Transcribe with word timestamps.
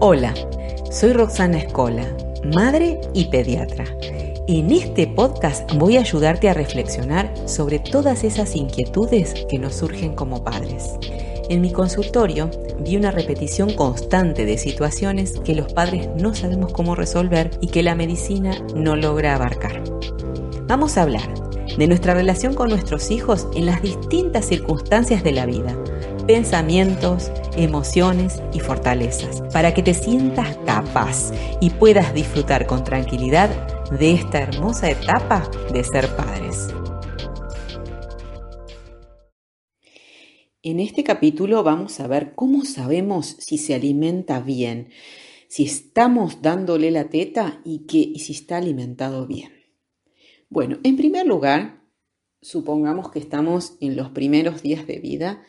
Hola, 0.00 0.32
soy 0.92 1.12
Roxana 1.12 1.58
Escola, 1.58 2.06
madre 2.54 3.00
y 3.14 3.24
pediatra. 3.24 3.84
En 4.46 4.70
este 4.70 5.08
podcast 5.08 5.72
voy 5.74 5.96
a 5.96 6.02
ayudarte 6.02 6.48
a 6.48 6.54
reflexionar 6.54 7.34
sobre 7.48 7.80
todas 7.80 8.22
esas 8.22 8.54
inquietudes 8.54 9.34
que 9.48 9.58
nos 9.58 9.74
surgen 9.74 10.14
como 10.14 10.44
padres. 10.44 10.94
En 11.48 11.60
mi 11.60 11.72
consultorio 11.72 12.48
vi 12.78 12.96
una 12.96 13.10
repetición 13.10 13.72
constante 13.72 14.46
de 14.46 14.56
situaciones 14.56 15.40
que 15.40 15.56
los 15.56 15.72
padres 15.72 16.08
no 16.16 16.32
sabemos 16.32 16.72
cómo 16.72 16.94
resolver 16.94 17.50
y 17.60 17.66
que 17.66 17.82
la 17.82 17.96
medicina 17.96 18.56
no 18.76 18.94
logra 18.94 19.34
abarcar. 19.34 19.82
Vamos 20.68 20.96
a 20.96 21.02
hablar 21.02 21.28
de 21.76 21.88
nuestra 21.88 22.14
relación 22.14 22.54
con 22.54 22.68
nuestros 22.68 23.10
hijos 23.10 23.48
en 23.56 23.66
las 23.66 23.82
distintas 23.82 24.44
circunstancias 24.44 25.24
de 25.24 25.32
la 25.32 25.44
vida, 25.44 25.76
pensamientos, 26.28 27.32
emociones 27.56 28.42
y 28.52 28.60
fortalezas, 28.60 29.40
para 29.50 29.72
que 29.72 29.82
te 29.82 29.94
sientas 29.94 30.58
capaz 30.66 31.32
y 31.58 31.70
puedas 31.70 32.12
disfrutar 32.12 32.66
con 32.66 32.84
tranquilidad 32.84 33.48
de 33.98 34.12
esta 34.12 34.42
hermosa 34.42 34.90
etapa 34.90 35.50
de 35.72 35.82
ser 35.82 36.06
padres. 36.14 36.68
En 40.62 40.80
este 40.80 41.02
capítulo 41.02 41.62
vamos 41.62 41.98
a 41.98 42.06
ver 42.06 42.34
cómo 42.34 42.66
sabemos 42.66 43.36
si 43.38 43.56
se 43.56 43.74
alimenta 43.74 44.38
bien, 44.40 44.90
si 45.48 45.64
estamos 45.64 46.42
dándole 46.42 46.90
la 46.90 47.08
teta 47.08 47.62
y, 47.64 47.86
que, 47.86 48.18
si 48.18 48.34
está 48.34 48.58
alimentado 48.58 49.26
bien. 49.26 49.50
Bueno, 50.50 50.76
en 50.84 50.98
primer 50.98 51.26
lugar, 51.26 51.80
supongamos 52.42 53.10
que 53.10 53.18
estamos 53.18 53.78
en 53.80 53.96
los 53.96 54.10
primeros 54.10 54.60
días 54.60 54.86
de 54.86 54.98
vida, 54.98 55.42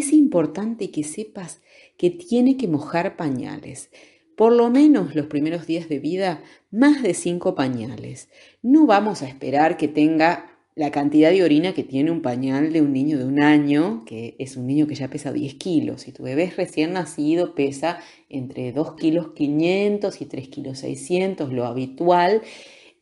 es 0.00 0.12
importante 0.12 0.90
que 0.90 1.04
sepas 1.04 1.60
que 1.96 2.10
tiene 2.10 2.56
que 2.56 2.68
mojar 2.68 3.16
pañales. 3.16 3.90
Por 4.36 4.52
lo 4.52 4.68
menos 4.68 5.14
los 5.14 5.26
primeros 5.26 5.66
días 5.66 5.88
de 5.88 5.98
vida, 5.98 6.42
más 6.70 7.02
de 7.02 7.14
cinco 7.14 7.54
pañales. 7.54 8.28
No 8.62 8.86
vamos 8.86 9.22
a 9.22 9.28
esperar 9.28 9.76
que 9.76 9.88
tenga 9.88 10.56
la 10.76 10.90
cantidad 10.90 11.30
de 11.30 11.42
orina 11.42 11.72
que 11.72 11.84
tiene 11.84 12.10
un 12.10 12.20
pañal 12.20 12.70
de 12.70 12.82
un 12.82 12.92
niño 12.92 13.16
de 13.16 13.24
un 13.24 13.40
año, 13.40 14.04
que 14.04 14.36
es 14.38 14.58
un 14.58 14.66
niño 14.66 14.86
que 14.86 14.94
ya 14.94 15.08
pesa 15.08 15.32
10 15.32 15.54
kilos. 15.54 16.02
Si 16.02 16.12
tu 16.12 16.22
bebé 16.22 16.44
es 16.44 16.56
recién 16.58 16.92
nacido, 16.92 17.54
pesa 17.54 17.98
entre 18.28 18.72
2 18.72 18.94
kilos 18.96 19.28
500 19.34 20.20
y 20.20 20.26
3 20.26 20.48
kilos 20.48 20.78
600, 20.80 21.50
lo 21.50 21.64
habitual. 21.64 22.42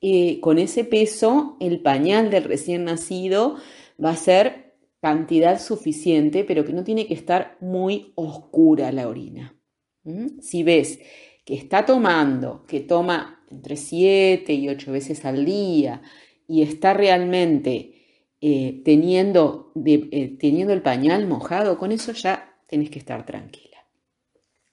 Eh, 0.00 0.38
con 0.40 0.60
ese 0.60 0.84
peso, 0.84 1.56
el 1.58 1.80
pañal 1.80 2.30
del 2.30 2.44
recién 2.44 2.84
nacido 2.84 3.56
va 4.02 4.10
a 4.10 4.16
ser 4.16 4.63
cantidad 5.04 5.60
suficiente, 5.60 6.44
pero 6.44 6.64
que 6.64 6.72
no 6.72 6.82
tiene 6.82 7.06
que 7.06 7.12
estar 7.12 7.58
muy 7.60 8.14
oscura 8.14 8.90
la 8.90 9.06
orina. 9.06 9.54
¿Mm? 10.02 10.40
Si 10.40 10.62
ves 10.62 10.98
que 11.44 11.52
está 11.52 11.84
tomando, 11.84 12.64
que 12.66 12.80
toma 12.80 13.44
entre 13.50 13.76
7 13.76 14.50
y 14.54 14.70
8 14.70 14.92
veces 14.92 15.26
al 15.26 15.44
día 15.44 16.00
y 16.48 16.62
está 16.62 16.94
realmente 16.94 17.92
eh, 18.40 18.80
teniendo, 18.82 19.72
eh, 19.84 20.38
teniendo 20.40 20.72
el 20.72 20.80
pañal 20.80 21.26
mojado, 21.26 21.76
con 21.76 21.92
eso 21.92 22.12
ya 22.12 22.56
tenés 22.66 22.88
que 22.88 22.98
estar 22.98 23.26
tranquila. 23.26 23.76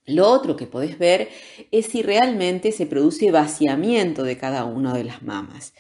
Lo 0.06 0.30
otro 0.30 0.56
que 0.56 0.66
podés 0.66 0.98
ver 0.98 1.28
es 1.72 1.88
si 1.88 2.04
realmente 2.04 2.72
se 2.72 2.86
produce 2.86 3.32
vaciamiento 3.32 4.24
de 4.24 4.38
cada 4.38 4.64
una 4.64 4.94
de 4.94 5.04
las 5.04 5.24
mamas. 5.24 5.74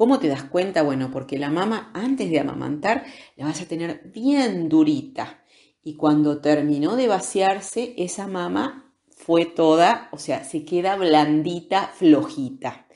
¿Cómo 0.00 0.18
te 0.18 0.28
das 0.28 0.44
cuenta? 0.44 0.82
Bueno, 0.82 1.10
porque 1.12 1.38
la 1.38 1.50
mama 1.50 1.90
antes 1.92 2.30
de 2.30 2.40
amamantar 2.40 3.04
la 3.36 3.44
vas 3.44 3.60
a 3.60 3.66
tener 3.66 4.10
bien 4.14 4.70
durita. 4.70 5.44
Y 5.82 5.96
cuando 5.96 6.40
terminó 6.40 6.96
de 6.96 7.06
vaciarse, 7.06 7.92
esa 7.98 8.26
mama 8.26 8.94
fue 9.10 9.44
toda, 9.44 10.08
o 10.12 10.16
sea, 10.16 10.42
se 10.42 10.64
queda 10.64 10.96
blandita, 10.96 11.92
flojita. 11.94 12.86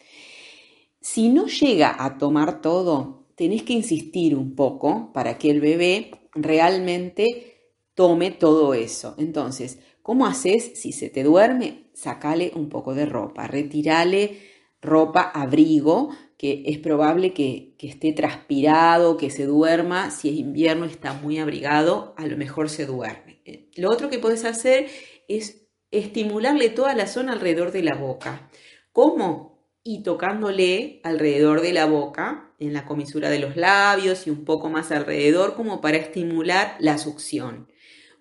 Si 0.99 1.29
no 1.29 1.45
llega 1.45 1.95
a 2.03 2.17
tomar 2.17 2.63
todo, 2.63 3.27
tenés 3.35 3.65
que 3.65 3.75
insistir 3.75 4.35
un 4.35 4.55
poco 4.55 5.13
para 5.13 5.37
que 5.37 5.51
el 5.51 5.61
bebé 5.61 6.11
realmente 6.33 7.75
tome 7.95 8.31
todo 8.31 8.73
eso. 8.73 9.15
Entonces, 9.19 9.79
¿cómo 10.01 10.25
haces? 10.25 10.81
Si 10.81 10.93
se 10.93 11.11
te 11.11 11.23
duerme, 11.23 11.91
sacale 11.93 12.53
un 12.55 12.71
poco 12.71 12.95
de 12.95 13.05
ropa, 13.05 13.47
retirale 13.47 14.54
ropa, 14.85 15.23
abrigo, 15.23 16.11
que 16.37 16.63
es 16.67 16.79
probable 16.79 17.33
que, 17.33 17.75
esté 17.79 18.13
transpirado, 18.13 19.17
que 19.17 19.31
se 19.31 19.45
duerma. 19.45 20.11
Si 20.11 20.29
es 20.29 20.37
invierno 20.37 20.87
está 20.87 21.13
muy 21.13 21.39
abrigado, 21.39 22.15
a 22.17 22.27
lo 22.27 22.37
mejor 22.37 22.71
se 22.71 22.87
duerme. 22.87 23.43
Eh, 23.45 23.71
lo 23.77 23.91
otro 23.91 24.09
que 24.09 24.19
puedes 24.19 24.45
hacer 24.45 24.89
es 25.29 25.67
estimularle 25.91 26.71
toda 26.71 26.95
la 26.95 27.07
zona 27.07 27.33
alrededor 27.33 27.73
de 27.73 27.83
la 27.83 27.95
boca. 27.95 28.51
¿Cómo? 28.93 29.69
Y 29.83 30.03
tocándole 30.03 31.01
alrededor 31.05 31.61
de 31.61 31.73
la 31.73 31.85
boca, 31.85 32.55
en 32.59 32.73
la 32.73 32.87
comisura 32.87 33.29
de 33.29 33.39
los 33.39 33.57
labios 33.57 34.27
y 34.27 34.31
un 34.31 34.45
poco 34.45 34.71
más 34.71 34.93
alrededor, 34.93 35.55
como 35.55 35.81
para 35.81 35.99
estimular 35.99 36.77
la 36.79 36.97
succión. 36.97 37.69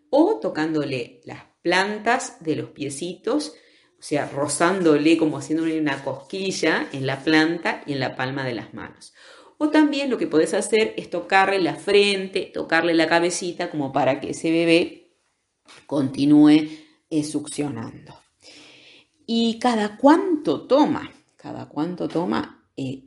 O 0.10 0.40
tocándole 0.42 1.22
las 1.24 1.44
plantas 1.62 2.44
de 2.44 2.58
los 2.58 2.70
piecitos 2.72 3.56
o 4.04 4.06
sea, 4.06 4.28
rozándole 4.28 5.18
como 5.18 5.38
haciéndole 5.38 5.80
una 5.80 6.04
cosquilla 6.04 6.90
en 6.92 7.08
la 7.08 7.24
planta 7.24 7.84
y 7.86 7.94
en 7.94 8.02
la 8.02 8.18
palma 8.18 8.44
de 8.44 8.54
las 8.54 8.74
manos. 8.74 9.14
O 9.58 9.70
también 9.70 10.10
lo 10.10 10.18
que 10.18 10.28
puedes 10.28 10.54
hacer 10.54 10.94
es 10.98 11.10
tocarle 11.10 11.62
la 11.62 11.76
frente, 11.76 12.52
tocarle 12.54 12.96
la 12.96 13.08
cabecita 13.08 13.70
como 13.72 13.94
para 13.94 14.20
que 14.20 14.32
ese 14.32 14.52
bebé 14.52 15.14
continúe 15.88 16.68
eh, 17.10 17.24
succionando. 17.24 18.14
¿Y 19.26 19.58
cada 19.58 19.96
cuánto 19.96 20.68
toma? 20.68 21.10
Cada 21.38 21.70
cuánto 21.70 22.10
toma 22.10 22.68
eh, 22.76 23.06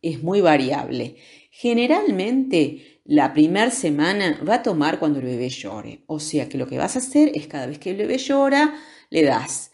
es 0.00 0.22
muy 0.22 0.40
variable. 0.40 1.16
Generalmente 1.50 3.00
la 3.06 3.32
primera 3.32 3.72
semana 3.72 4.40
va 4.48 4.54
a 4.54 4.62
tomar 4.62 5.00
cuando 5.00 5.18
el 5.18 5.24
bebé 5.24 5.48
llore. 5.48 6.04
O 6.06 6.20
sea 6.20 6.48
que 6.48 6.58
lo 6.58 6.68
que 6.68 6.78
vas 6.78 6.94
a 6.94 7.00
hacer 7.00 7.32
es 7.34 7.48
cada 7.48 7.66
vez 7.66 7.80
que 7.80 7.90
el 7.90 7.96
bebé 7.96 8.18
llora, 8.18 8.80
le 9.10 9.24
das 9.24 9.72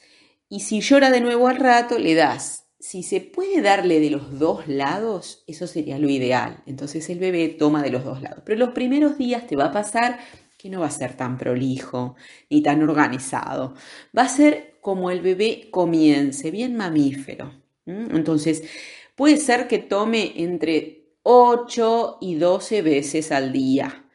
y 0.55 0.61
si 0.61 0.81
llora 0.81 1.11
de 1.11 1.21
nuevo 1.21 1.49
al 1.49 1.57
rato, 1.57 1.99
le 1.99 2.15
das. 2.15 2.67
Si 2.79 3.03
se 3.03 3.21
puede 3.21 3.61
darle 3.61 3.99
de 3.99 4.11
los 4.11 4.39
dos 4.39 4.69
lados, 4.69 5.43
eso 5.49 5.67
sería 5.67 5.99
lo 5.99 6.09
ideal. 6.09 6.63
Entonces 6.65 7.11
el 7.11 7.19
bebé 7.19 7.49
toma 7.49 7.83
de 7.83 7.91
los 7.91 8.05
dos 8.05 8.23
lados. 8.23 8.45
Pero 8.47 8.61
los 8.61 8.69
primeros 8.69 9.19
días 9.19 9.49
te 9.49 9.57
va 9.57 9.65
a 9.65 9.73
pasar 9.73 10.21
que 10.57 10.71
no 10.71 10.79
va 10.79 10.87
a 10.87 10.91
ser 10.93 11.17
tan 11.17 11.39
prolijo 11.39 12.15
ni 12.51 12.63
tan 12.63 12.81
organizado. 12.85 13.75
Va 14.17 14.23
a 14.23 14.29
ser 14.29 14.79
como 14.81 15.11
el 15.11 15.23
bebé 15.23 15.71
comience, 15.73 16.53
bien 16.53 16.77
mamífero. 16.77 17.53
Entonces, 17.85 18.63
puede 19.17 19.39
ser 19.39 19.67
que 19.67 19.79
tome 19.81 20.35
entre 20.37 21.17
8 21.25 22.19
y 22.21 22.37
12 22.37 22.83
veces 22.83 23.33
al 23.33 23.53
día. 23.53 24.07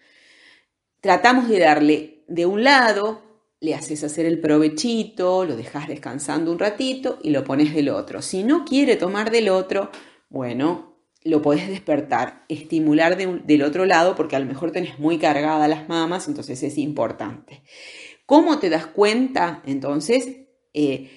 Tratamos 1.01 1.49
de 1.49 1.59
darle 1.59 2.23
de 2.29 2.45
un 2.45 2.63
lado 2.63 3.28
le 3.61 3.75
haces 3.75 4.03
hacer 4.03 4.25
el 4.25 4.39
provechito, 4.39 5.45
lo 5.45 5.55
dejas 5.55 5.87
descansando 5.87 6.51
un 6.51 6.59
ratito 6.59 7.19
y 7.21 7.31
lo 7.31 7.43
pones 7.43 7.73
del 7.73 7.89
otro. 7.89 8.21
Si 8.21 8.43
no 8.43 8.63
quiere 8.63 8.95
tomar 8.95 9.31
del 9.31 9.49
otro, 9.49 9.91
bueno, 10.29 10.97
lo 11.23 11.41
podés 11.41 11.67
despertar, 11.67 12.45
estimular 12.47 13.17
del 13.17 13.61
otro 13.63 13.85
lado 13.85 14.15
porque 14.15 14.35
a 14.35 14.39
lo 14.39 14.45
mejor 14.45 14.71
tenés 14.71 14.99
muy 14.99 15.17
cargadas 15.17 15.69
las 15.69 15.89
mamas, 15.89 16.27
entonces 16.27 16.63
es 16.63 16.77
importante. 16.77 17.63
¿Cómo 18.25 18.59
te 18.59 18.69
das 18.69 18.85
cuenta? 18.85 19.61
Entonces, 19.65 20.29
eh, 20.73 21.11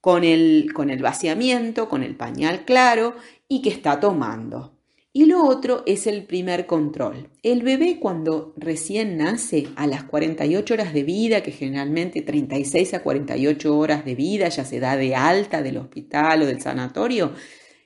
con, 0.00 0.24
el, 0.24 0.72
con 0.74 0.90
el 0.90 1.02
vaciamiento, 1.02 1.88
con 1.88 2.02
el 2.02 2.16
pañal 2.16 2.64
claro 2.64 3.14
y 3.46 3.62
que 3.62 3.68
está 3.68 4.00
tomando. 4.00 4.79
Y 5.12 5.26
lo 5.26 5.44
otro 5.44 5.82
es 5.86 6.06
el 6.06 6.24
primer 6.24 6.66
control. 6.66 7.30
El 7.42 7.62
bebé 7.62 7.98
cuando 7.98 8.54
recién 8.56 9.16
nace 9.16 9.66
a 9.74 9.88
las 9.88 10.04
48 10.04 10.72
horas 10.72 10.94
de 10.94 11.02
vida, 11.02 11.42
que 11.42 11.50
generalmente 11.50 12.22
36 12.22 12.94
a 12.94 13.02
48 13.02 13.76
horas 13.76 14.04
de 14.04 14.14
vida 14.14 14.48
ya 14.48 14.64
se 14.64 14.78
da 14.78 14.96
de 14.96 15.16
alta 15.16 15.62
del 15.62 15.78
hospital 15.78 16.42
o 16.42 16.46
del 16.46 16.60
sanatorio, 16.60 17.32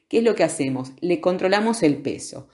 ¿qué 0.09 0.19
es 0.19 0.25
lo 0.25 0.35
que 0.35 0.45
hacemos? 0.45 0.93
Le 1.01 1.23
controlamos 1.23 1.83
el 1.83 1.97
peso. 2.03 2.49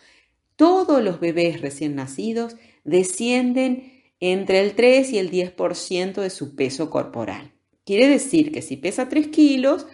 Todos 0.54 1.02
los 1.02 1.18
bebés 1.18 1.60
recién 1.60 1.96
nacidos 1.96 2.54
descienden 2.84 4.04
entre 4.20 4.60
el 4.60 4.74
3 4.74 5.12
y 5.14 5.18
el 5.18 5.32
10% 5.32 6.20
de 6.20 6.30
su 6.30 6.54
peso 6.54 6.90
corporal. 6.90 7.54
Quiere 7.84 8.06
decir 8.06 8.52
que 8.52 8.62
si 8.62 8.76
pesa 8.76 9.08
3 9.08 9.28
kilos, 9.28 9.88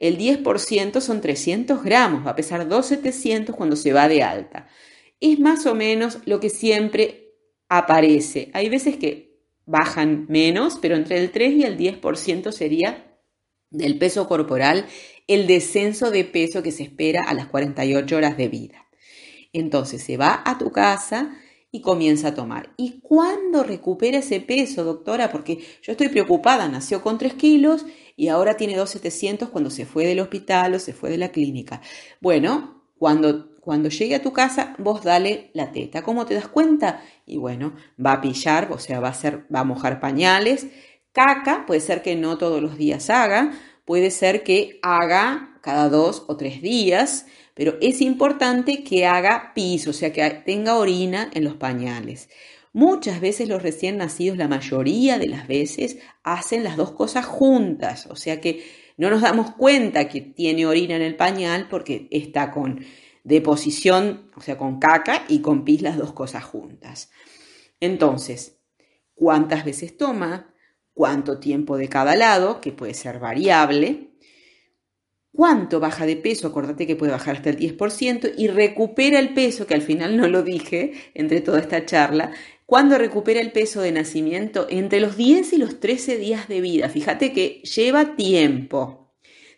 el 0.00 0.18
10% 0.18 1.00
son 1.00 1.20
300 1.20 1.84
gramos, 1.84 2.26
va 2.26 2.32
a 2.32 2.36
pesar 2.36 2.66
2,700 2.66 3.54
cuando 3.54 3.76
se 3.76 3.92
va 3.92 4.08
de 4.08 4.22
alta. 4.22 4.66
Es 5.20 5.38
más 5.38 5.66
o 5.66 5.74
menos 5.74 6.18
lo 6.24 6.40
que 6.40 6.48
siempre 6.48 7.34
aparece. 7.68 8.50
Hay 8.54 8.70
veces 8.70 8.96
que 8.96 9.38
bajan 9.66 10.26
menos, 10.28 10.78
pero 10.80 10.96
entre 10.96 11.18
el 11.20 11.30
3 11.30 11.52
y 11.52 11.62
el 11.64 11.78
10% 11.78 12.50
sería 12.50 13.18
del 13.70 13.98
peso 13.98 14.26
corporal 14.26 14.86
el 15.28 15.46
descenso 15.46 16.10
de 16.10 16.24
peso 16.24 16.62
que 16.62 16.72
se 16.72 16.82
espera 16.82 17.22
a 17.22 17.34
las 17.34 17.46
48 17.46 18.16
horas 18.16 18.36
de 18.36 18.48
vida. 18.48 18.86
Entonces 19.52 20.02
se 20.02 20.16
va 20.16 20.42
a 20.44 20.58
tu 20.58 20.72
casa 20.72 21.36
y 21.70 21.82
comienza 21.82 22.28
a 22.28 22.34
tomar. 22.34 22.72
¿Y 22.76 23.00
cuándo 23.00 23.62
recupera 23.62 24.18
ese 24.18 24.40
peso, 24.40 24.82
doctora? 24.82 25.30
Porque 25.30 25.58
yo 25.82 25.92
estoy 25.92 26.08
preocupada, 26.08 26.68
nació 26.68 27.02
con 27.02 27.18
3 27.18 27.34
kilos 27.34 27.86
y 28.20 28.28
ahora 28.28 28.58
tiene 28.58 28.76
2,700 28.76 29.48
cuando 29.48 29.70
se 29.70 29.86
fue 29.86 30.04
del 30.04 30.20
hospital 30.20 30.74
o 30.74 30.78
se 30.78 30.92
fue 30.92 31.08
de 31.08 31.16
la 31.16 31.30
clínica. 31.30 31.80
Bueno, 32.20 32.82
cuando, 32.98 33.56
cuando 33.60 33.88
llegue 33.88 34.14
a 34.14 34.20
tu 34.20 34.34
casa, 34.34 34.74
vos 34.76 35.02
dale 35.02 35.50
la 35.54 35.72
teta. 35.72 36.02
¿Cómo 36.02 36.26
te 36.26 36.34
das 36.34 36.46
cuenta? 36.46 37.02
Y 37.24 37.38
bueno, 37.38 37.72
va 37.96 38.12
a 38.12 38.20
pillar, 38.20 38.68
o 38.72 38.78
sea, 38.78 39.00
va 39.00 39.08
a, 39.08 39.12
hacer, 39.12 39.46
va 39.50 39.60
a 39.60 39.64
mojar 39.64 40.00
pañales. 40.00 40.66
Caca, 41.12 41.64
puede 41.64 41.80
ser 41.80 42.02
que 42.02 42.14
no 42.14 42.36
todos 42.36 42.60
los 42.60 42.76
días 42.76 43.08
haga, 43.08 43.52
puede 43.86 44.10
ser 44.10 44.42
que 44.42 44.78
haga 44.82 45.58
cada 45.62 45.88
dos 45.88 46.24
o 46.28 46.36
tres 46.36 46.60
días, 46.60 47.24
pero 47.54 47.78
es 47.80 48.02
importante 48.02 48.84
que 48.84 49.06
haga 49.06 49.52
pis, 49.54 49.88
o 49.88 49.94
sea, 49.94 50.12
que 50.12 50.28
tenga 50.44 50.76
orina 50.76 51.30
en 51.32 51.44
los 51.44 51.54
pañales. 51.54 52.28
Muchas 52.72 53.20
veces 53.20 53.48
los 53.48 53.62
recién 53.62 53.96
nacidos, 53.96 54.38
la 54.38 54.46
mayoría 54.46 55.18
de 55.18 55.28
las 55.28 55.48
veces, 55.48 55.98
hacen 56.22 56.62
las 56.62 56.76
dos 56.76 56.92
cosas 56.92 57.26
juntas, 57.26 58.06
o 58.06 58.16
sea 58.16 58.40
que 58.40 58.64
no 58.96 59.10
nos 59.10 59.22
damos 59.22 59.52
cuenta 59.52 60.08
que 60.08 60.20
tiene 60.20 60.66
orina 60.66 60.94
en 60.94 61.02
el 61.02 61.16
pañal 61.16 61.68
porque 61.68 62.06
está 62.10 62.52
con 62.52 62.84
deposición, 63.24 64.30
o 64.36 64.40
sea, 64.40 64.56
con 64.56 64.78
caca 64.78 65.24
y 65.28 65.40
con 65.40 65.64
pis 65.64 65.82
las 65.82 65.96
dos 65.96 66.12
cosas 66.12 66.44
juntas. 66.44 67.10
Entonces, 67.80 68.58
¿cuántas 69.14 69.64
veces 69.64 69.96
toma? 69.96 70.54
¿Cuánto 70.92 71.40
tiempo 71.40 71.76
de 71.76 71.88
cada 71.88 72.14
lado? 72.14 72.60
Que 72.60 72.72
puede 72.72 72.94
ser 72.94 73.18
variable 73.18 74.09
cuánto 75.32 75.80
baja 75.80 76.06
de 76.06 76.16
peso, 76.16 76.48
acordate 76.48 76.86
que 76.86 76.96
puede 76.96 77.12
bajar 77.12 77.36
hasta 77.36 77.50
el 77.50 77.58
10%, 77.58 78.32
y 78.36 78.48
recupera 78.48 79.18
el 79.18 79.34
peso, 79.34 79.66
que 79.66 79.74
al 79.74 79.82
final 79.82 80.16
no 80.16 80.28
lo 80.28 80.42
dije 80.42 80.92
entre 81.14 81.40
toda 81.40 81.60
esta 81.60 81.84
charla, 81.86 82.32
cuando 82.66 82.98
recupera 82.98 83.40
el 83.40 83.52
peso 83.52 83.80
de 83.82 83.92
nacimiento 83.92 84.66
entre 84.70 85.00
los 85.00 85.16
10 85.16 85.52
y 85.54 85.58
los 85.58 85.80
13 85.80 86.18
días 86.18 86.48
de 86.48 86.60
vida. 86.60 86.88
Fíjate 86.88 87.32
que 87.32 87.62
lleva 87.62 88.16
tiempo. 88.16 89.09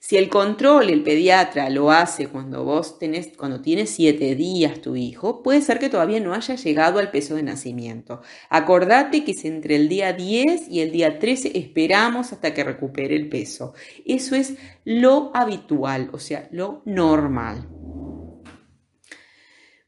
Si 0.04 0.16
el 0.16 0.28
control, 0.28 0.90
el 0.90 1.04
pediatra 1.04 1.70
lo 1.70 1.93
hace 1.93 2.26
cuando 2.26 2.64
vos 2.64 2.99
tenés, 2.99 3.28
cuando 3.37 3.62
tienes 3.62 3.90
siete 3.90 4.34
días 4.34 4.81
tu 4.81 4.96
hijo, 4.96 5.44
puede 5.44 5.62
ser 5.62 5.78
que 5.78 5.88
todavía 5.88 6.19
no 6.19 6.34
haya 6.34 6.56
llegado 6.56 6.99
al 6.99 7.12
peso 7.12 7.37
de 7.37 7.44
nacimiento. 7.44 8.20
Acordate 8.50 9.22
que 9.22 9.31
es 9.31 9.44
entre 9.44 9.76
el 9.76 9.88
día 9.88 10.12
10 10.12 10.69
y 10.69 10.81
el 10.81 10.90
día 10.90 11.20
13 11.20 11.56
esperamos 11.56 12.32
hasta 12.32 12.52
que 12.52 12.64
recupere 12.64 13.14
el 13.14 13.28
peso. 13.28 13.75
Eso 14.04 14.34
es 14.34 14.54
lo 14.84 15.31
habitual, 15.37 16.10
o 16.12 16.19
sea, 16.19 16.48
lo 16.50 16.82
normal. 16.84 17.69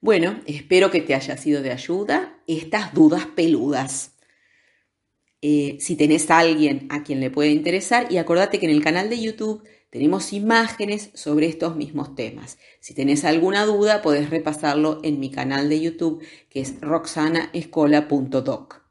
Bueno, 0.00 0.42
espero 0.46 0.92
que 0.92 1.00
te 1.00 1.16
haya 1.16 1.36
sido 1.36 1.60
de 1.60 1.72
ayuda 1.72 2.38
estas 2.46 2.94
dudas 2.94 3.26
peludas. 3.26 4.12
Eh, 5.42 5.76
si 5.80 5.96
tenés 5.96 6.30
a 6.30 6.38
alguien 6.38 6.86
a 6.88 7.02
quien 7.02 7.18
le 7.18 7.30
puede 7.30 7.50
interesar, 7.50 8.06
y 8.10 8.18
acordate 8.18 8.60
que 8.60 8.66
en 8.66 8.72
el 8.72 8.84
canal 8.84 9.10
de 9.10 9.20
YouTube 9.20 9.64
tenemos 9.94 10.32
imágenes 10.32 11.10
sobre 11.14 11.46
estos 11.46 11.76
mismos 11.76 12.16
temas. 12.16 12.58
Si 12.80 12.94
tenés 12.94 13.24
alguna 13.24 13.64
duda, 13.64 14.02
podés 14.02 14.28
repasarlo 14.28 14.98
en 15.04 15.20
mi 15.20 15.30
canal 15.30 15.68
de 15.68 15.80
YouTube, 15.80 16.20
que 16.50 16.62
es 16.62 16.80
roxanaescola.doc. 16.80 18.83